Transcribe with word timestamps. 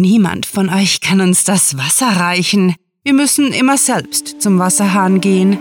Niemand 0.00 0.46
von 0.46 0.68
euch 0.68 1.00
kann 1.00 1.20
uns 1.20 1.42
das 1.42 1.76
Wasser 1.76 2.06
reichen. 2.06 2.76
Wir 3.02 3.12
müssen 3.12 3.52
immer 3.52 3.76
selbst 3.76 4.40
zum 4.40 4.60
Wasserhahn 4.60 5.20
gehen. 5.20 5.58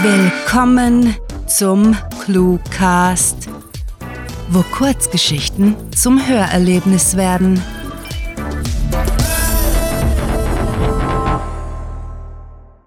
Willkommen 0.00 1.14
zum 1.46 1.94
Cluecast, 2.24 3.50
wo 4.48 4.62
Kurzgeschichten 4.62 5.76
zum 5.94 6.26
Hörerlebnis 6.26 7.18
werden. 7.18 7.62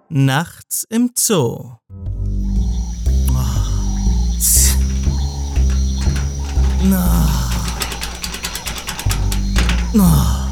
Nachts 0.08 0.84
im 0.90 1.12
Zoo. 1.16 1.76
Na, 9.94 10.46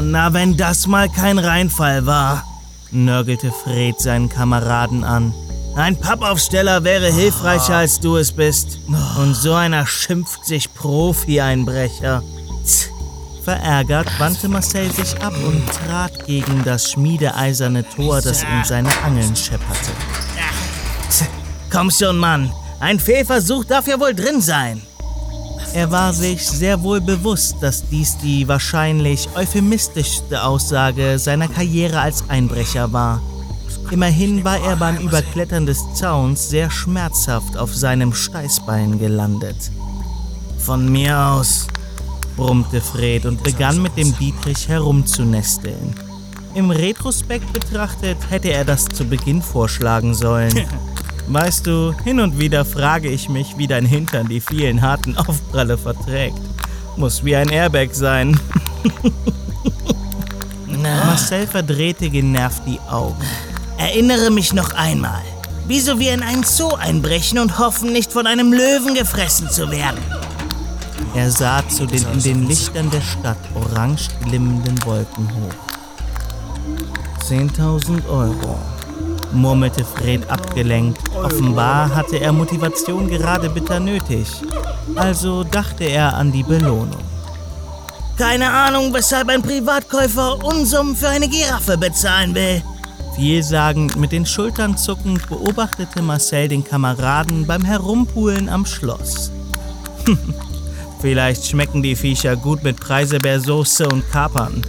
na, 0.00 0.32
wenn 0.32 0.56
das 0.56 0.86
mal 0.86 1.08
kein 1.08 1.38
Reinfall 1.38 2.06
war, 2.06 2.44
nörgelte 2.90 3.52
Fred 3.52 4.00
seinen 4.00 4.28
Kameraden 4.28 5.04
an. 5.04 5.32
Ein 5.76 6.00
Pappaufsteller 6.00 6.84
wäre 6.84 7.12
hilfreicher, 7.12 7.76
als 7.76 8.00
du 8.00 8.16
es 8.16 8.32
bist. 8.32 8.78
Und 9.18 9.34
so 9.34 9.52
einer 9.52 9.86
schimpft 9.86 10.46
sich 10.46 10.72
Profi-Einbrecher. 10.72 12.22
Verärgert 13.44 14.08
wandte 14.18 14.48
Marcel 14.48 14.90
sich 14.90 15.22
ab 15.22 15.34
und 15.46 15.62
trat 15.66 16.26
gegen 16.26 16.64
das 16.64 16.90
schmiedeeiserne 16.90 17.88
Tor, 17.88 18.20
das 18.20 18.42
in 18.42 18.64
seine 18.64 18.90
Angeln 19.04 19.36
schepperte. 19.36 19.92
Komm 21.70 21.90
schon, 21.90 22.18
Mann. 22.18 22.50
Ein 22.80 22.98
Fehlversuch 22.98 23.64
darf 23.64 23.86
ja 23.86 24.00
wohl 24.00 24.14
drin 24.14 24.40
sein. 24.40 24.82
Er 25.76 25.90
war 25.90 26.14
sich 26.14 26.48
sehr 26.48 26.82
wohl 26.82 27.02
bewusst, 27.02 27.56
dass 27.60 27.86
dies 27.90 28.16
die 28.16 28.48
wahrscheinlich 28.48 29.28
euphemistischste 29.36 30.42
Aussage 30.42 31.18
seiner 31.18 31.48
Karriere 31.48 32.00
als 32.00 32.24
Einbrecher 32.30 32.94
war. 32.94 33.20
Immerhin 33.90 34.42
war 34.42 34.58
er 34.58 34.76
beim 34.76 34.96
Überklettern 34.96 35.66
des 35.66 35.84
Zauns 35.92 36.48
sehr 36.48 36.70
schmerzhaft 36.70 37.58
auf 37.58 37.74
seinem 37.74 38.14
Steißbein 38.14 38.98
gelandet. 38.98 39.70
Von 40.56 40.90
mir 40.90 41.18
aus, 41.18 41.66
brummte 42.36 42.80
Fred 42.80 43.26
und 43.26 43.42
begann 43.42 43.82
mit 43.82 43.98
dem 43.98 44.16
Dietrich 44.16 44.68
herumzunesteln. 44.68 45.94
Im 46.54 46.70
Retrospekt 46.70 47.52
betrachtet 47.52 48.16
hätte 48.30 48.48
er 48.48 48.64
das 48.64 48.86
zu 48.86 49.04
Beginn 49.04 49.42
vorschlagen 49.42 50.14
sollen. 50.14 50.54
Weißt 51.28 51.66
du, 51.66 51.92
hin 52.04 52.20
und 52.20 52.38
wieder 52.38 52.64
frage 52.64 53.08
ich 53.08 53.28
mich, 53.28 53.58
wie 53.58 53.66
dein 53.66 53.84
Hintern 53.84 54.28
die 54.28 54.40
vielen 54.40 54.80
harten 54.80 55.16
Aufpralle 55.16 55.76
verträgt. 55.76 56.38
Muss 56.96 57.24
wie 57.24 57.34
ein 57.34 57.48
Airbag 57.48 57.88
sein. 57.92 58.38
Marcel 60.66 61.46
verdrehte 61.46 62.10
genervt 62.10 62.62
die 62.66 62.78
Augen. 62.88 63.24
Erinnere 63.76 64.30
mich 64.30 64.52
noch 64.52 64.72
einmal. 64.74 65.22
Wieso 65.66 65.98
wir 65.98 66.14
in 66.14 66.22
einen 66.22 66.44
Zoo 66.44 66.74
einbrechen 66.74 67.40
und 67.40 67.58
hoffen, 67.58 67.92
nicht 67.92 68.12
von 68.12 68.26
einem 68.26 68.52
Löwen 68.52 68.94
gefressen 68.94 69.50
zu 69.50 69.70
werden. 69.70 70.00
Er 71.14 71.30
sah 71.30 71.66
zu 71.68 71.86
den 71.86 72.04
in 72.12 72.22
den 72.22 72.46
Lichtern 72.46 72.88
der 72.90 73.00
Stadt 73.00 73.38
orange 73.54 74.08
glimmenden 74.24 74.78
Wolken 74.84 75.28
hoch. 75.28 75.54
10.000 77.28 78.06
Euro 78.08 78.58
murmelte 79.32 79.84
Fred 79.84 80.28
abgelenkt. 80.30 80.98
Offenbar 81.14 81.94
hatte 81.94 82.18
er 82.18 82.32
Motivation 82.32 83.08
gerade 83.08 83.50
bitter 83.50 83.80
nötig. 83.80 84.28
Also 84.94 85.44
dachte 85.44 85.84
er 85.84 86.14
an 86.14 86.32
die 86.32 86.42
Belohnung. 86.42 87.02
Keine 88.16 88.50
Ahnung, 88.50 88.94
weshalb 88.94 89.28
ein 89.28 89.42
Privatkäufer 89.42 90.42
Unsummen 90.42 90.96
für 90.96 91.08
eine 91.08 91.28
Giraffe 91.28 91.76
bezahlen 91.76 92.34
will. 92.34 92.62
Vielsagend 93.14 93.96
mit 93.96 94.12
den 94.12 94.26
Schultern 94.26 94.76
zuckend 94.76 95.28
beobachtete 95.28 96.02
Marcel 96.02 96.48
den 96.48 96.64
Kameraden 96.64 97.46
beim 97.46 97.64
Herumpulen 97.64 98.48
am 98.48 98.66
Schloss. 98.66 99.30
Vielleicht 101.00 101.46
schmecken 101.46 101.82
die 101.82 101.96
Viecher 101.96 102.36
gut 102.36 102.62
mit 102.62 102.80
Preiselbeersoße 102.80 103.88
und 103.88 104.10
Kapern. 104.10 104.62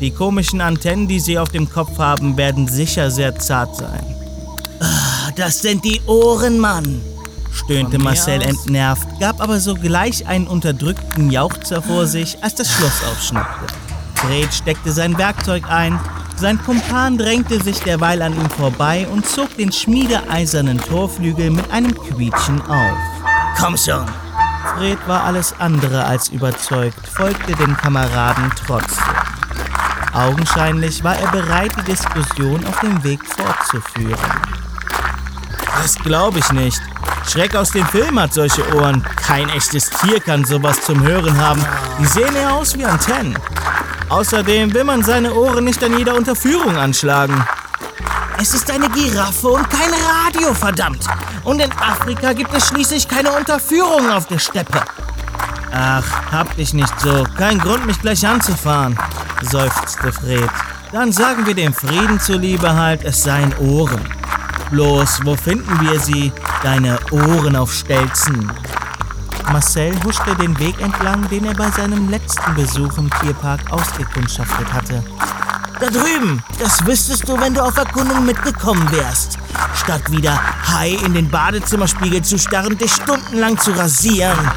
Die 0.00 0.10
komischen 0.10 0.60
Antennen, 0.60 1.08
die 1.08 1.20
sie 1.20 1.38
auf 1.38 1.50
dem 1.50 1.70
Kopf 1.70 1.98
haben, 1.98 2.36
werden 2.36 2.68
sicher 2.68 3.10
sehr 3.10 3.38
zart 3.38 3.76
sein. 3.76 4.04
Ah, 4.80 5.30
das 5.36 5.60
sind 5.60 5.84
die 5.84 6.00
Ohren, 6.06 6.58
Mann, 6.58 7.00
stöhnte 7.52 7.98
Marcel 7.98 8.42
entnervt, 8.42 9.06
gab 9.20 9.40
aber 9.40 9.60
sogleich 9.60 10.26
einen 10.26 10.46
unterdrückten 10.46 11.30
Jauchzer 11.30 11.80
vor 11.80 12.06
sich, 12.06 12.42
als 12.42 12.56
das 12.56 12.70
Schloss 12.70 13.02
aufschnappte. 13.10 13.72
Fred 14.16 14.52
steckte 14.52 14.92
sein 14.92 15.16
Werkzeug 15.16 15.64
ein, 15.68 15.98
sein 16.36 16.60
Kumpan 16.62 17.16
drängte 17.16 17.62
sich 17.62 17.78
derweil 17.80 18.20
an 18.20 18.34
ihm 18.34 18.50
vorbei 18.50 19.06
und 19.12 19.26
zog 19.26 19.56
den 19.56 19.70
schmiedeeisernen 19.70 20.78
Torflügel 20.78 21.50
mit 21.50 21.70
einem 21.70 21.94
Quietschen 21.94 22.60
auf. 22.62 22.98
Komm 23.58 23.76
schon! 23.76 24.04
Fred 24.76 24.98
war 25.06 25.24
alles 25.24 25.54
andere 25.60 26.04
als 26.04 26.28
überzeugt, 26.30 27.06
folgte 27.06 27.54
den 27.54 27.76
Kameraden 27.76 28.50
trotzdem. 28.66 29.23
Augenscheinlich 30.14 31.02
war 31.02 31.16
er 31.16 31.28
bereit, 31.32 31.72
die 31.76 31.90
Diskussion 31.90 32.64
auf 32.66 32.78
dem 32.80 33.02
Weg 33.02 33.20
fortzuführen. 33.26 34.18
Das 35.82 35.96
glaube 35.96 36.38
ich 36.38 36.52
nicht. 36.52 36.80
Schreck 37.28 37.56
aus 37.56 37.70
dem 37.70 37.86
Film 37.86 38.20
hat 38.20 38.32
solche 38.32 38.62
Ohren. 38.76 39.02
Kein 39.16 39.48
echtes 39.48 39.90
Tier 39.90 40.20
kann 40.20 40.44
sowas 40.44 40.80
zum 40.82 41.02
Hören 41.02 41.36
haben. 41.36 41.64
Die 41.98 42.06
sehen 42.06 42.34
eher 42.36 42.52
aus 42.52 42.78
wie 42.78 42.84
Antennen. 42.84 43.36
Außerdem 44.08 44.72
will 44.72 44.84
man 44.84 45.02
seine 45.02 45.34
Ohren 45.34 45.64
nicht 45.64 45.82
an 45.82 45.98
jeder 45.98 46.14
Unterführung 46.14 46.76
anschlagen. 46.76 47.44
Es 48.40 48.54
ist 48.54 48.70
eine 48.70 48.88
Giraffe 48.90 49.48
und 49.48 49.68
kein 49.70 49.90
Radio, 49.90 50.54
verdammt. 50.54 51.06
Und 51.42 51.60
in 51.60 51.72
Afrika 51.72 52.32
gibt 52.32 52.54
es 52.54 52.68
schließlich 52.68 53.08
keine 53.08 53.32
Unterführungen 53.32 54.12
auf 54.12 54.26
der 54.26 54.38
Steppe. 54.38 54.82
Ach, 55.72 56.04
hab 56.30 56.54
dich 56.56 56.72
nicht 56.72 57.00
so. 57.00 57.24
Kein 57.36 57.58
Grund, 57.58 57.86
mich 57.86 58.00
gleich 58.00 58.26
anzufahren, 58.26 58.96
seufzte 59.44 60.12
Fred. 60.12 60.50
Dann 60.92 61.12
sagen 61.12 61.46
wir 61.46 61.54
dem 61.54 61.72
Frieden 61.72 62.20
zuliebe 62.20 62.74
halt, 62.74 63.04
es 63.04 63.22
seien 63.22 63.54
Ohren. 63.58 64.00
Bloß, 64.70 65.20
wo 65.24 65.36
finden 65.36 65.80
wir 65.80 66.00
sie? 66.00 66.32
Deine 66.62 66.98
Ohren 67.10 67.56
auf 67.56 67.72
Stelzen. 67.72 68.50
Marcel 69.52 69.94
huschte 70.04 70.34
den 70.36 70.58
Weg 70.58 70.80
entlang, 70.80 71.28
den 71.28 71.44
er 71.44 71.54
bei 71.54 71.70
seinem 71.70 72.08
letzten 72.08 72.54
Besuch 72.54 72.96
im 72.98 73.10
Tierpark 73.20 73.60
ausgekundschaftet 73.70 74.72
hatte. 74.72 75.02
Da 75.80 75.86
drüben, 75.88 76.42
das 76.58 76.84
wüsstest 76.86 77.28
du, 77.28 77.38
wenn 77.38 77.54
du 77.54 77.62
auf 77.62 77.76
Erkundung 77.76 78.24
mitgekommen 78.24 78.90
wärst. 78.90 79.38
Statt 79.84 80.10
wieder 80.10 80.40
Hai 80.66 80.96
in 81.04 81.12
den 81.12 81.28
Badezimmerspiegel 81.28 82.22
zu 82.22 82.38
starren, 82.38 82.78
dich 82.78 82.90
stundenlang 82.90 83.58
zu 83.58 83.70
rasieren. 83.72 84.50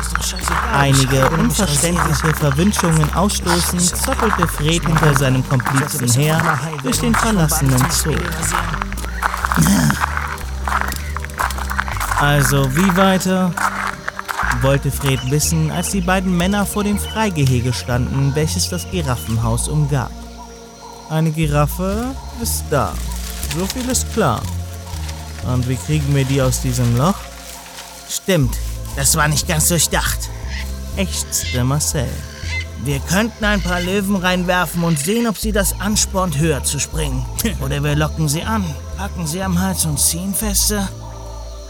Einige 0.73 1.29
unverständliche 1.31 2.33
Verwünschungen 2.33 3.13
ausstoßend, 3.13 3.81
zottelte 3.81 4.47
Fred 4.47 4.85
hinter 4.85 5.13
seinem 5.15 5.47
Komplizen 5.49 6.07
her 6.13 6.41
durch 6.81 7.01
den 7.01 7.13
verlassenen 7.13 7.85
Zoo. 7.91 8.15
Also, 12.21 12.73
wie 12.73 12.95
weiter? 12.95 13.51
wollte 14.61 14.89
Fred 14.91 15.19
wissen, 15.29 15.69
als 15.71 15.91
die 15.91 16.01
beiden 16.01 16.35
Männer 16.37 16.65
vor 16.65 16.85
dem 16.85 16.97
Freigehege 16.97 17.73
standen, 17.73 18.33
welches 18.33 18.69
das 18.69 18.89
Giraffenhaus 18.89 19.67
umgab. 19.67 20.11
Eine 21.09 21.31
Giraffe 21.31 22.15
ist 22.41 22.63
da. 22.71 22.93
So 23.55 23.65
viel 23.67 23.89
ist 23.89 24.11
klar. 24.13 24.41
Und 25.53 25.67
wie 25.67 25.75
kriegen 25.75 26.13
wir 26.15 26.25
die 26.25 26.41
aus 26.41 26.61
diesem 26.61 26.97
Loch? 26.97 27.15
Stimmt, 28.09 28.55
das 28.95 29.15
war 29.15 29.27
nicht 29.27 29.47
ganz 29.47 29.69
durchdacht, 29.69 30.29
ächzte 30.97 31.63
Marcel. 31.63 32.07
Wir 32.83 32.99
könnten 32.99 33.43
ein 33.43 33.61
paar 33.61 33.81
Löwen 33.81 34.15
reinwerfen 34.15 34.83
und 34.83 34.99
sehen, 34.99 35.27
ob 35.27 35.37
sie 35.37 35.51
das 35.51 35.79
anspornt, 35.79 36.37
höher 36.37 36.63
zu 36.63 36.79
springen. 36.79 37.25
Oder 37.65 37.83
wir 37.83 37.95
locken 37.95 38.27
sie 38.27 38.43
an, 38.43 38.63
packen 38.97 39.25
sie 39.25 39.41
am 39.41 39.59
Hals 39.59 39.85
und 39.85 39.99
ziehen 39.99 40.33
feste. 40.33 40.87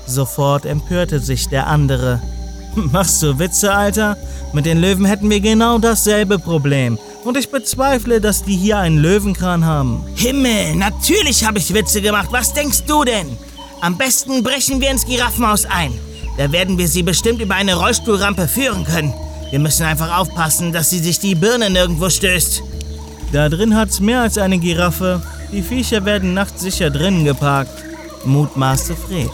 Sofort 0.05 0.65
empörte 0.65 1.19
sich 1.19 1.47
der 1.47 1.67
andere. 1.67 2.21
Machst 2.75 3.21
du 3.23 3.39
Witze, 3.39 3.73
Alter? 3.73 4.17
Mit 4.53 4.65
den 4.65 4.79
Löwen 4.79 5.05
hätten 5.05 5.29
wir 5.29 5.39
genau 5.39 5.77
dasselbe 5.77 6.39
Problem. 6.39 6.97
Und 7.23 7.37
ich 7.37 7.49
bezweifle, 7.49 8.21
dass 8.21 8.43
die 8.43 8.55
hier 8.55 8.77
einen 8.77 8.97
Löwenkran 8.97 9.65
haben. 9.65 10.05
Himmel, 10.15 10.75
natürlich 10.75 11.45
habe 11.45 11.57
ich 11.57 11.73
Witze 11.73 12.01
gemacht. 12.01 12.29
Was 12.31 12.53
denkst 12.53 12.83
du 12.85 13.03
denn? 13.03 13.37
Am 13.81 13.97
besten 13.97 14.43
brechen 14.43 14.81
wir 14.81 14.89
ins 14.89 15.05
Giraffenhaus 15.05 15.65
ein. 15.65 15.93
Da 16.37 16.51
werden 16.51 16.77
wir 16.77 16.87
sie 16.87 17.03
bestimmt 17.03 17.41
über 17.41 17.55
eine 17.55 17.75
Rollstuhlrampe 17.75 18.47
führen 18.47 18.83
können. 18.83 19.13
Wir 19.49 19.59
müssen 19.59 19.85
einfach 19.85 20.17
aufpassen, 20.17 20.73
dass 20.73 20.89
sie 20.89 20.99
sich 20.99 21.19
die 21.19 21.35
Birne 21.35 21.69
nirgendwo 21.69 22.09
stößt. 22.09 22.63
Da 23.31 23.49
drin 23.49 23.75
hat's 23.75 23.99
mehr 23.99 24.21
als 24.21 24.37
eine 24.37 24.57
Giraffe. 24.57 25.21
Die 25.51 25.61
Viecher 25.61 26.05
werden 26.05 26.33
nachts 26.33 26.61
sicher 26.61 26.89
drinnen 26.89 27.23
geparkt, 27.23 27.71
mutmaßte 28.25 28.95
Fred. 28.95 29.29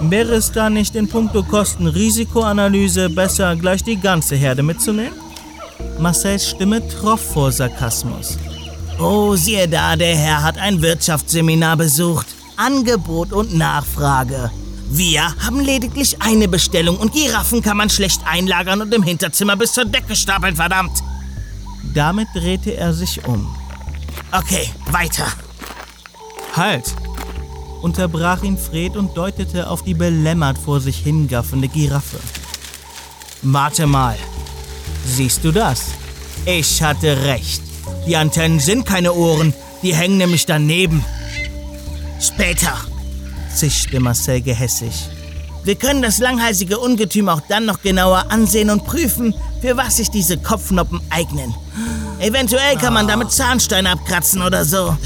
Wäre 0.00 0.34
es 0.34 0.50
da 0.50 0.68
nicht 0.70 0.96
in 0.96 1.08
puncto 1.08 1.42
Kosten-Risikoanalyse 1.42 3.10
besser, 3.10 3.54
gleich 3.56 3.84
die 3.84 3.96
ganze 3.96 4.34
Herde 4.34 4.62
mitzunehmen? 4.62 5.12
Marcells 5.98 6.48
Stimme 6.50 6.86
troff 6.88 7.20
vor 7.20 7.52
Sarkasmus. 7.52 8.38
Oh, 8.98 9.36
siehe 9.36 9.68
da, 9.68 9.94
der 9.96 10.16
Herr 10.16 10.42
hat 10.42 10.58
ein 10.58 10.82
Wirtschaftsseminar 10.82 11.76
besucht. 11.76 12.33
Angebot 12.56 13.32
und 13.32 13.54
Nachfrage. 13.54 14.50
Wir 14.90 15.34
haben 15.44 15.60
lediglich 15.60 16.20
eine 16.20 16.48
Bestellung 16.48 16.96
und 16.98 17.12
Giraffen 17.12 17.62
kann 17.62 17.76
man 17.76 17.90
schlecht 17.90 18.20
einlagern 18.26 18.82
und 18.82 18.94
im 18.94 19.02
Hinterzimmer 19.02 19.56
bis 19.56 19.72
zur 19.72 19.86
Decke 19.86 20.14
stapeln, 20.14 20.56
verdammt. 20.56 21.02
Damit 21.94 22.28
drehte 22.34 22.76
er 22.76 22.92
sich 22.92 23.24
um. 23.26 23.54
Okay, 24.32 24.68
weiter. 24.90 25.26
Halt! 26.54 26.94
unterbrach 27.82 28.42
ihn 28.42 28.56
Fred 28.56 28.96
und 28.96 29.14
deutete 29.14 29.68
auf 29.68 29.82
die 29.82 29.92
belämmert 29.92 30.56
vor 30.56 30.80
sich 30.80 30.96
hingaffende 30.96 31.68
Giraffe. 31.68 32.18
Warte 33.42 33.86
mal. 33.86 34.16
Siehst 35.06 35.44
du 35.44 35.52
das? 35.52 35.88
Ich 36.46 36.82
hatte 36.82 37.24
recht. 37.24 37.62
Die 38.06 38.16
Antennen 38.16 38.58
sind 38.58 38.86
keine 38.86 39.12
Ohren, 39.12 39.52
die 39.82 39.94
hängen 39.94 40.16
nämlich 40.16 40.46
daneben. 40.46 41.04
Später, 42.26 42.72
zischte 43.54 44.00
Marcel 44.00 44.40
gehässig. 44.40 45.10
Wir 45.62 45.74
können 45.74 46.00
das 46.00 46.20
langhalsige 46.20 46.78
Ungetüm 46.78 47.28
auch 47.28 47.42
dann 47.50 47.66
noch 47.66 47.82
genauer 47.82 48.30
ansehen 48.30 48.70
und 48.70 48.86
prüfen, 48.86 49.34
für 49.60 49.76
was 49.76 49.98
sich 49.98 50.10
diese 50.10 50.38
Kopfnoppen 50.38 51.02
eignen. 51.10 51.54
Eventuell 52.20 52.76
kann 52.76 52.94
man 52.94 53.06
damit 53.06 53.30
Zahnsteine 53.30 53.90
abkratzen 53.90 54.40
oder 54.40 54.64
so. 54.64 54.96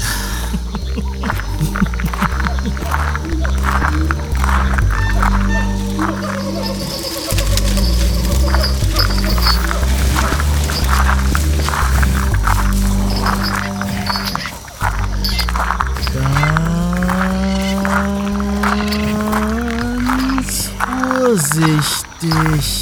Vorsichtig, 21.29 22.81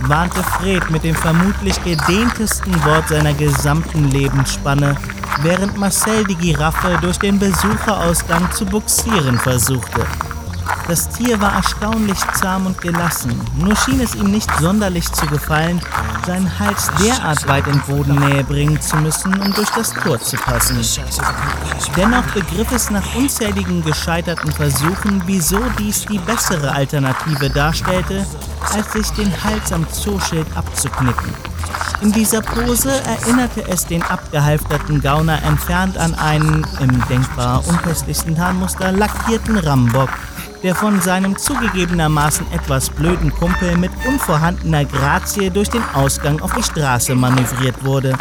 warnte 0.00 0.42
Fred 0.42 0.90
mit 0.90 1.04
dem 1.04 1.14
vermutlich 1.14 1.76
gedehntesten 1.84 2.74
Wort 2.84 3.08
seiner 3.08 3.32
gesamten 3.34 4.10
Lebensspanne, 4.10 4.96
während 5.42 5.76
Marcel 5.76 6.24
die 6.24 6.34
Giraffe 6.34 6.98
durch 7.00 7.20
den 7.20 7.38
Besucherausgang 7.38 8.50
zu 8.50 8.66
buxieren 8.66 9.38
versuchte. 9.38 10.04
Das 10.86 11.08
Tier 11.08 11.40
war 11.40 11.54
erstaunlich 11.54 12.18
zahm 12.34 12.66
und 12.66 12.80
gelassen, 12.80 13.40
nur 13.56 13.74
schien 13.74 14.00
es 14.00 14.14
ihm 14.14 14.30
nicht 14.30 14.50
sonderlich 14.60 15.10
zu 15.12 15.26
gefallen, 15.26 15.80
seinen 16.26 16.58
Hals 16.58 16.90
derart 17.02 17.48
weit 17.48 17.66
in 17.66 17.80
Bodennähe 17.80 18.44
bringen 18.44 18.78
zu 18.80 18.96
müssen, 18.98 19.32
um 19.40 19.52
durch 19.54 19.70
das 19.70 19.94
Tor 19.94 20.20
zu 20.20 20.36
passen. 20.36 20.78
Dennoch 21.96 22.26
begriff 22.34 22.70
es 22.72 22.90
nach 22.90 23.14
unzähligen 23.14 23.82
gescheiterten 23.82 24.52
Versuchen, 24.52 25.22
wieso 25.24 25.60
dies 25.78 26.04
die 26.04 26.18
bessere 26.18 26.72
Alternative 26.72 27.48
darstellte, 27.48 28.26
als 28.74 28.92
sich 28.92 29.08
den 29.12 29.32
Hals 29.42 29.72
am 29.72 29.90
Zooschild 29.90 30.46
abzuknicken. 30.54 31.32
In 32.02 32.12
dieser 32.12 32.42
Pose 32.42 32.90
erinnerte 33.04 33.66
es 33.68 33.86
den 33.86 34.02
abgehalfterten 34.02 35.00
Gauner 35.00 35.42
entfernt 35.42 35.96
an 35.96 36.14
einen, 36.14 36.66
im 36.80 37.08
denkbar 37.08 37.66
unköstlichsten 37.66 38.36
Tarnmuster, 38.36 38.92
lackierten 38.92 39.56
Rambock, 39.56 40.10
der 40.64 40.74
von 40.74 40.98
seinem 41.02 41.36
zugegebenermaßen 41.36 42.50
etwas 42.50 42.88
blöden 42.88 43.30
Kumpel 43.30 43.76
mit 43.76 43.92
unvorhandener 44.08 44.86
Grazie 44.86 45.50
durch 45.50 45.68
den 45.68 45.84
Ausgang 45.92 46.40
auf 46.40 46.54
die 46.54 46.62
Straße 46.62 47.14
manövriert 47.14 47.84
wurde. 47.84 48.16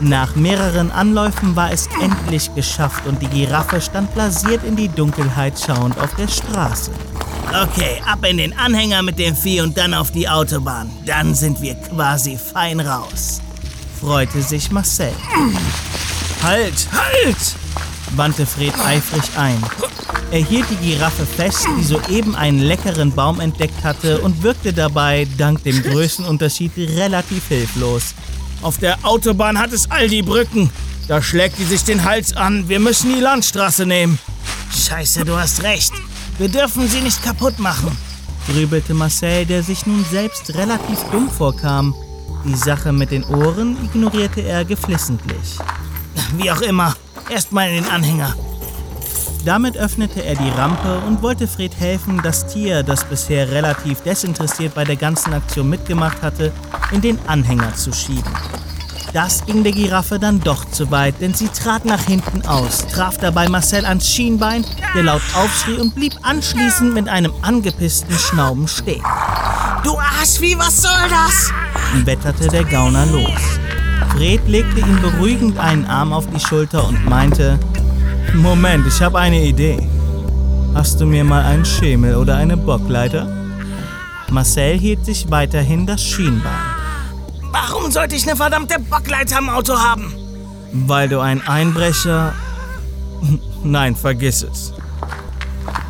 Nach 0.00 0.34
mehreren 0.34 0.90
Anläufen 0.90 1.54
war 1.54 1.70
es 1.70 1.88
endlich 2.02 2.52
geschafft 2.56 3.06
und 3.06 3.22
die 3.22 3.28
Giraffe 3.28 3.80
stand 3.80 4.12
blasiert 4.12 4.64
in 4.64 4.74
die 4.74 4.88
Dunkelheit 4.88 5.58
schauend 5.58 5.96
auf 6.00 6.12
der 6.16 6.26
Straße. 6.26 6.90
Okay, 7.62 8.02
ab 8.06 8.24
in 8.28 8.38
den 8.38 8.58
Anhänger 8.58 9.02
mit 9.02 9.18
dem 9.18 9.36
Vieh 9.36 9.60
und 9.60 9.76
dann 9.78 9.94
auf 9.94 10.10
die 10.10 10.28
Autobahn. 10.28 10.90
Dann 11.06 11.34
sind 11.34 11.60
wir 11.62 11.76
quasi 11.76 12.36
fein 12.36 12.80
raus. 12.80 13.40
Freute 14.00 14.42
sich 14.42 14.72
Marcel. 14.72 15.12
Halt, 16.42 16.88
halt! 16.92 17.54
Wandte 18.16 18.46
Fred 18.46 18.74
eifrig 18.84 19.22
ein. 19.36 19.62
Er 20.30 20.44
hielt 20.44 20.66
die 20.70 20.76
Giraffe 20.76 21.26
fest, 21.26 21.66
die 21.78 21.84
soeben 21.84 22.36
einen 22.36 22.60
leckeren 22.60 23.12
Baum 23.12 23.40
entdeckt 23.40 23.82
hatte 23.82 24.20
und 24.20 24.42
wirkte 24.42 24.72
dabei, 24.72 25.26
dank 25.38 25.64
dem 25.64 25.82
Größenunterschied, 25.82 26.72
relativ 26.76 27.48
hilflos. 27.48 28.14
Auf 28.62 28.78
der 28.78 28.98
Autobahn 29.02 29.58
hat 29.58 29.72
es 29.72 29.90
all 29.90 30.08
die 30.08 30.22
Brücken. 30.22 30.70
Da 31.08 31.20
schlägt 31.20 31.58
die 31.58 31.64
sich 31.64 31.82
den 31.82 32.04
Hals 32.04 32.36
an. 32.36 32.68
Wir 32.68 32.78
müssen 32.78 33.12
die 33.12 33.20
Landstraße 33.20 33.86
nehmen. 33.86 34.18
Scheiße, 34.72 35.24
du 35.24 35.36
hast 35.36 35.62
recht. 35.62 35.92
Wir 36.38 36.48
dürfen 36.48 36.88
sie 36.88 37.00
nicht 37.00 37.22
kaputt 37.22 37.58
machen, 37.58 37.94
grübelte 38.46 38.94
Marcel, 38.94 39.44
der 39.44 39.62
sich 39.62 39.84
nun 39.84 40.04
selbst 40.10 40.54
relativ 40.54 40.98
dumm 41.10 41.28
vorkam. 41.28 41.94
Die 42.46 42.54
Sache 42.54 42.92
mit 42.92 43.10
den 43.10 43.24
Ohren 43.24 43.76
ignorierte 43.84 44.40
er 44.40 44.64
geflissentlich. 44.64 45.58
Wie 46.36 46.50
auch 46.50 46.62
immer, 46.62 46.94
erstmal 47.30 47.68
in 47.70 47.82
den 47.82 47.90
Anhänger. 47.90 48.34
Damit 49.44 49.76
öffnete 49.78 50.22
er 50.22 50.34
die 50.34 50.50
Rampe 50.50 50.98
und 51.06 51.22
wollte 51.22 51.48
Fred 51.48 51.72
helfen, 51.78 52.20
das 52.22 52.46
Tier, 52.46 52.82
das 52.82 53.04
bisher 53.04 53.50
relativ 53.50 54.02
desinteressiert 54.02 54.74
bei 54.74 54.84
der 54.84 54.96
ganzen 54.96 55.32
Aktion 55.32 55.70
mitgemacht 55.70 56.20
hatte, 56.20 56.52
in 56.92 57.00
den 57.00 57.18
Anhänger 57.26 57.74
zu 57.74 57.92
schieben. 57.92 58.30
Das 59.12 59.44
ging 59.44 59.64
der 59.64 59.72
Giraffe 59.72 60.18
dann 60.18 60.40
doch 60.40 60.70
zu 60.70 60.90
weit, 60.90 61.20
denn 61.20 61.34
sie 61.34 61.48
trat 61.48 61.84
nach 61.84 62.02
hinten 62.02 62.46
aus, 62.46 62.86
traf 62.86 63.16
dabei 63.16 63.48
Marcel 63.48 63.84
ans 63.84 64.08
Schienbein, 64.08 64.64
der 64.94 65.02
laut 65.02 65.22
aufschrie 65.34 65.78
und 65.78 65.94
blieb 65.94 66.12
anschließend 66.22 66.94
mit 66.94 67.08
einem 67.08 67.32
angepissten 67.42 68.16
Schnauben 68.16 68.68
stehen. 68.68 69.02
Du 69.82 69.98
Arschvieh, 69.98 70.56
was 70.58 70.82
soll 70.82 71.08
das? 71.08 71.50
wetterte 72.04 72.46
der 72.48 72.64
Gauner 72.64 73.06
los. 73.06 73.58
Fred 74.10 74.46
legte 74.46 74.80
ihm 74.80 75.00
beruhigend 75.00 75.58
einen 75.58 75.86
Arm 75.86 76.12
auf 76.12 76.26
die 76.26 76.40
Schulter 76.40 76.86
und 76.86 77.08
meinte, 77.08 77.58
Moment, 78.34 78.86
ich 78.86 79.00
habe 79.00 79.18
eine 79.18 79.42
Idee. 79.42 79.88
Hast 80.74 81.00
du 81.00 81.06
mir 81.06 81.24
mal 81.24 81.44
einen 81.44 81.64
Schemel 81.64 82.16
oder 82.16 82.36
eine 82.36 82.56
Bockleiter? 82.56 83.26
Marcel 84.30 84.78
hielt 84.78 85.04
sich 85.04 85.30
weiterhin 85.30 85.86
das 85.86 86.02
Schienbein. 86.02 86.52
Warum 87.50 87.90
sollte 87.90 88.14
ich 88.14 88.26
eine 88.26 88.36
verdammte 88.36 88.78
Bockleiter 88.78 89.38
im 89.38 89.48
Auto 89.48 89.76
haben? 89.78 90.14
Weil 90.72 91.08
du 91.08 91.20
ein 91.20 91.46
Einbrecher. 91.46 92.32
Nein, 93.64 93.96
vergiss 93.96 94.42
es. 94.42 94.72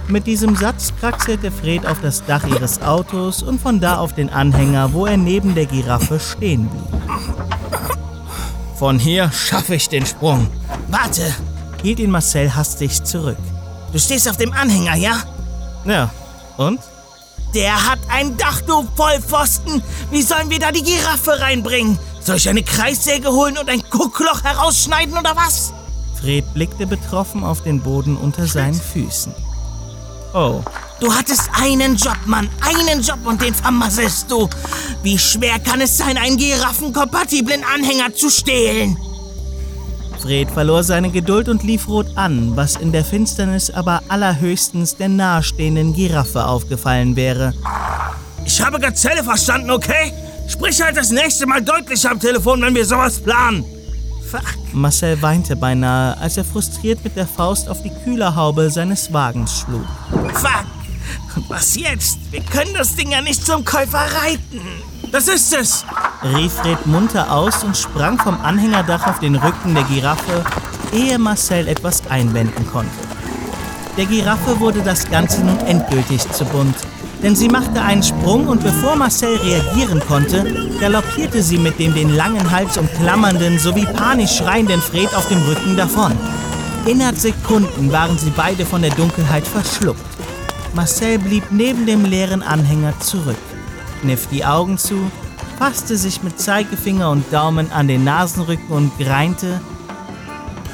Mit 0.08 0.26
diesem 0.26 0.56
Satz 0.56 0.92
kraxelte 0.98 1.50
Fred 1.50 1.86
auf 1.86 2.00
das 2.00 2.24
Dach 2.24 2.46
ihres 2.46 2.82
Autos 2.82 3.42
und 3.42 3.60
von 3.60 3.78
da 3.78 3.98
auf 3.98 4.14
den 4.14 4.30
Anhänger, 4.30 4.92
wo 4.92 5.06
er 5.06 5.16
neben 5.16 5.54
der 5.54 5.66
Giraffe 5.66 6.18
stehen 6.18 6.68
blieb. 6.68 7.59
Von 8.80 8.98
hier 8.98 9.30
schaffe 9.30 9.74
ich 9.74 9.90
den 9.90 10.06
Sprung. 10.06 10.48
Warte, 10.88 11.34
hielt 11.82 11.98
ihn 11.98 12.10
Marcel 12.10 12.54
hastig 12.54 13.04
zurück. 13.04 13.36
Du 13.92 13.98
stehst 13.98 14.26
auf 14.26 14.38
dem 14.38 14.54
Anhänger, 14.54 14.94
ja? 14.94 15.18
Ja. 15.84 16.10
Und? 16.56 16.80
Der 17.54 17.90
hat 17.90 17.98
ein 18.08 18.38
Dach, 18.38 18.62
du 18.62 18.88
Vollpfosten! 18.96 19.82
Wie 20.10 20.22
sollen 20.22 20.48
wir 20.48 20.58
da 20.58 20.72
die 20.72 20.82
Giraffe 20.82 21.38
reinbringen? 21.42 21.98
Soll 22.22 22.36
ich 22.36 22.48
eine 22.48 22.62
Kreissäge 22.62 23.30
holen 23.30 23.58
und 23.58 23.68
ein 23.68 23.82
Guckloch 23.90 24.44
herausschneiden 24.44 25.18
oder 25.18 25.36
was? 25.36 25.74
Fred 26.18 26.50
blickte 26.54 26.86
betroffen 26.86 27.44
auf 27.44 27.62
den 27.62 27.82
Boden 27.82 28.16
unter 28.16 28.46
seinen 28.46 28.80
Füßen. 28.80 29.34
Oh. 30.32 30.62
Du 31.00 31.14
hattest 31.14 31.48
einen 31.58 31.96
Job, 31.96 32.18
Mann, 32.26 32.48
einen 32.60 33.00
Job 33.00 33.18
und 33.24 33.40
den 33.40 33.54
vermasselst 33.54 34.30
du. 34.30 34.48
Wie 35.02 35.18
schwer 35.18 35.58
kann 35.58 35.80
es 35.80 35.96
sein, 35.96 36.18
einen 36.18 36.36
giraffenkompatiblen 36.36 37.64
Anhänger 37.64 38.14
zu 38.14 38.28
stehlen? 38.28 38.98
Fred 40.20 40.50
verlor 40.50 40.84
seine 40.84 41.10
Geduld 41.10 41.48
und 41.48 41.62
lief 41.62 41.88
rot 41.88 42.06
an, 42.16 42.54
was 42.54 42.76
in 42.76 42.92
der 42.92 43.06
Finsternis 43.06 43.70
aber 43.70 44.02
allerhöchstens 44.08 44.96
der 44.96 45.08
nahestehenden 45.08 45.94
Giraffe 45.94 46.44
aufgefallen 46.44 47.16
wäre. 47.16 47.54
Ich 48.44 48.60
habe 48.60 48.78
Gazelle 48.78 49.24
verstanden, 49.24 49.70
okay? 49.70 50.12
Sprich 50.48 50.82
halt 50.82 50.98
das 50.98 51.10
nächste 51.10 51.46
Mal 51.46 51.62
deutlich 51.62 52.06
am 52.06 52.20
Telefon, 52.20 52.60
wenn 52.60 52.74
wir 52.74 52.84
sowas 52.84 53.18
planen. 53.18 53.64
Fuck. 54.30 54.44
Marcel 54.74 55.20
weinte 55.22 55.56
beinahe, 55.56 56.18
als 56.18 56.36
er 56.36 56.44
frustriert 56.44 57.02
mit 57.02 57.16
der 57.16 57.26
Faust 57.26 57.70
auf 57.70 57.82
die 57.82 57.90
Kühlerhaube 58.04 58.68
seines 58.68 59.10
Wagens 59.12 59.60
schlug. 59.60 59.86
Fuck! 60.34 60.79
Was 61.48 61.76
jetzt? 61.76 62.18
Wir 62.30 62.42
können 62.42 62.74
das 62.74 62.94
Ding 62.94 63.10
ja 63.10 63.20
nicht 63.20 63.44
zum 63.44 63.64
Käufer 63.64 63.98
reiten. 64.22 64.60
Das 65.12 65.28
ist 65.28 65.52
es! 65.52 65.84
rief 66.22 66.52
Fred 66.52 66.86
munter 66.86 67.32
aus 67.32 67.64
und 67.64 67.76
sprang 67.76 68.18
vom 68.18 68.40
Anhängerdach 68.40 69.06
auf 69.06 69.18
den 69.18 69.34
Rücken 69.34 69.74
der 69.74 69.84
Giraffe, 69.84 70.44
ehe 70.92 71.18
Marcel 71.18 71.66
etwas 71.66 72.06
einwenden 72.08 72.66
konnte. 72.70 72.90
Der 73.96 74.06
Giraffe 74.06 74.60
wurde 74.60 74.82
das 74.82 75.10
Ganze 75.10 75.40
nun 75.40 75.58
endgültig 75.60 76.30
zu 76.30 76.44
bunt. 76.44 76.76
denn 77.22 77.36
sie 77.36 77.48
machte 77.48 77.82
einen 77.82 78.02
Sprung 78.02 78.48
und 78.48 78.62
bevor 78.62 78.96
Marcel 78.96 79.36
reagieren 79.36 80.00
konnte, 80.00 80.70
galoppierte 80.80 81.42
sie 81.42 81.58
mit 81.58 81.78
dem 81.78 81.94
den 81.94 82.16
langen 82.16 82.50
Hals 82.50 82.78
umklammernden 82.78 83.58
sowie 83.58 83.86
panisch 83.86 84.36
schreienden 84.36 84.80
Fred 84.80 85.14
auf 85.14 85.28
dem 85.28 85.42
Rücken 85.42 85.76
davon. 85.76 86.12
Innerhalb 86.86 87.18
Sekunden 87.18 87.92
waren 87.92 88.16
sie 88.16 88.32
beide 88.34 88.64
von 88.64 88.82
der 88.82 88.92
Dunkelheit 88.92 89.46
verschluckt. 89.46 90.00
Marcel 90.74 91.18
blieb 91.18 91.50
neben 91.50 91.84
dem 91.84 92.04
leeren 92.04 92.42
Anhänger 92.42 92.98
zurück, 93.00 93.36
kniff 94.00 94.28
die 94.28 94.44
Augen 94.44 94.78
zu, 94.78 95.10
fasste 95.58 95.96
sich 95.96 96.22
mit 96.22 96.40
Zeigefinger 96.40 97.10
und 97.10 97.32
Daumen 97.32 97.72
an 97.72 97.88
den 97.88 98.04
Nasenrücken 98.04 98.68
und 98.68 98.96
greinte, 98.98 99.60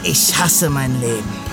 ich 0.04 0.38
hasse 0.38 0.70
mein 0.70 1.00
Leben. 1.00 1.46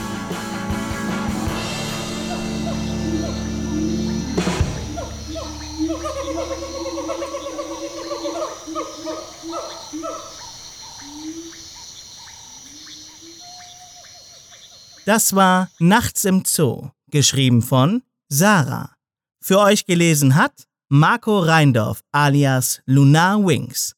Das 15.06 15.36
war 15.36 15.70
Nachts 15.80 16.24
im 16.26 16.44
Zoo, 16.46 16.90
geschrieben 17.10 17.62
von 17.62 18.04
Sarah. 18.30 18.94
Für 19.42 19.60
euch 19.60 19.86
gelesen 19.86 20.36
hat 20.36 20.65
Marco 20.89 21.39
Reindorf 21.39 22.01
alias 22.12 22.82
Lunar 22.86 23.46
Wings. 23.46 23.94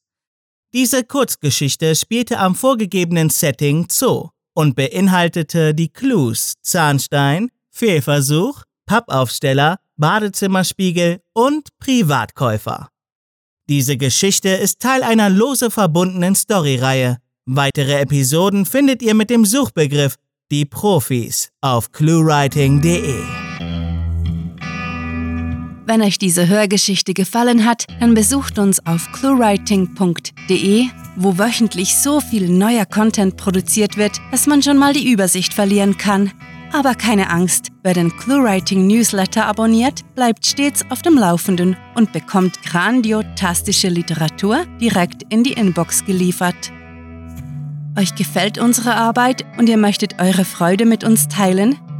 Diese 0.72 1.04
Kurzgeschichte 1.04 1.94
spielte 1.94 2.38
am 2.38 2.54
vorgegebenen 2.54 3.30
Setting 3.30 3.86
Zoo 3.90 4.30
und 4.54 4.74
beinhaltete 4.74 5.74
die 5.74 5.88
Clues 5.88 6.54
Zahnstein, 6.62 7.50
Fehlversuch, 7.70 8.62
Pappaufsteller, 8.86 9.78
Badezimmerspiegel 9.96 11.20
und 11.32 11.68
Privatkäufer. 11.78 12.88
Diese 13.68 13.96
Geschichte 13.96 14.48
ist 14.50 14.80
Teil 14.80 15.02
einer 15.02 15.28
lose 15.28 15.70
verbundenen 15.70 16.34
Storyreihe. 16.34 17.18
Weitere 17.46 18.00
Episoden 18.00 18.64
findet 18.64 19.02
ihr 19.02 19.14
mit 19.14 19.30
dem 19.30 19.44
Suchbegriff 19.44 20.16
die 20.50 20.64
Profis 20.64 21.50
auf 21.60 21.92
cluewriting.de. 21.92 23.45
Wenn 25.86 26.02
euch 26.02 26.18
diese 26.18 26.48
Hörgeschichte 26.48 27.14
gefallen 27.14 27.64
hat, 27.64 27.84
dann 28.00 28.14
besucht 28.14 28.58
uns 28.58 28.84
auf 28.84 29.12
cluewriting.de, 29.12 30.86
wo 31.14 31.38
wöchentlich 31.38 31.96
so 31.96 32.20
viel 32.20 32.48
neuer 32.48 32.84
Content 32.84 33.36
produziert 33.36 33.96
wird, 33.96 34.20
dass 34.32 34.48
man 34.48 34.64
schon 34.64 34.78
mal 34.78 34.94
die 34.94 35.08
Übersicht 35.08 35.54
verlieren 35.54 35.96
kann. 35.96 36.32
Aber 36.72 36.96
keine 36.96 37.30
Angst, 37.30 37.68
wer 37.84 37.94
den 37.94 38.10
ClueWriting 38.16 38.88
Newsletter 38.88 39.46
abonniert, 39.46 40.02
bleibt 40.16 40.44
stets 40.44 40.84
auf 40.90 41.02
dem 41.02 41.14
Laufenden 41.14 41.76
und 41.94 42.12
bekommt 42.12 42.60
grandiotastische 42.64 43.88
Literatur 43.88 44.64
direkt 44.80 45.22
in 45.32 45.44
die 45.44 45.52
Inbox 45.52 46.04
geliefert. 46.04 46.72
Euch 47.96 48.16
gefällt 48.16 48.58
unsere 48.58 48.96
Arbeit 48.96 49.44
und 49.56 49.68
ihr 49.68 49.78
möchtet 49.78 50.20
eure 50.20 50.44
Freude 50.44 50.84
mit 50.84 51.04
uns 51.04 51.28
teilen? 51.28 51.78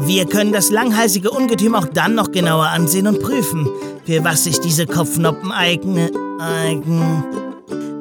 Wir 0.00 0.26
können 0.26 0.52
das 0.52 0.70
langhalsige 0.70 1.30
Ungetüm 1.30 1.74
auch 1.74 1.86
dann 1.86 2.14
noch 2.14 2.30
genauer 2.30 2.66
ansehen 2.66 3.06
und 3.06 3.20
prüfen, 3.20 3.68
für 4.04 4.22
was 4.22 4.44
sich 4.44 4.60
diese 4.60 4.86
Kopfnoppen 4.86 5.50
eignen, 5.50 6.10
eigen, 6.40 7.24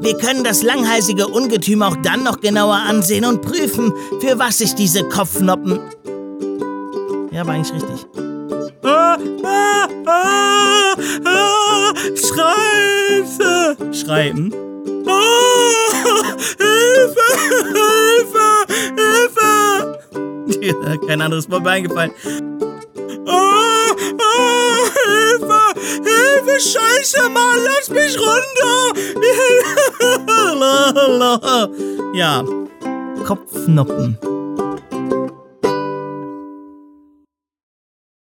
wir 0.01 0.18
können 0.18 0.44
das 0.44 0.63
langhalsige 0.63 1.27
Ungetüm 1.27 1.82
auch 1.82 1.96
dann 1.98 2.24
noch 2.24 2.39
genauer 2.39 2.75
ansehen 2.75 3.25
und 3.25 3.42
prüfen, 3.42 3.94
für 4.20 4.39
was 4.39 4.60
sich 4.60 4.75
diese 4.75 5.04
Kopfnoppen. 5.04 5.80
Ja, 7.32 7.46
war 7.46 7.54
eigentlich 7.54 7.74
richtig. 7.74 8.06
Ah, 8.84 9.18
ah, 9.44 9.88
ah, 10.06 10.96
ah, 11.25 11.94
Schreibe! 12.16 13.77
Schreiben. 13.94 14.54
Ah, 15.08 16.24
Hilfe! 16.58 17.27
Hilfe! 17.74 18.48
Hilfe! 20.56 20.98
Kein 21.08 21.22
anderes 21.22 21.50
Wort 21.50 21.63
mir 21.63 21.72
eingefallen. 21.72 22.12
Scheiße, 26.60 27.30
Mann! 27.30 27.60
Lass 27.64 27.90
mich 27.90 28.18
runter! 28.18 28.94
ja. 32.14 32.44
Kopfnoppen. 33.24 34.18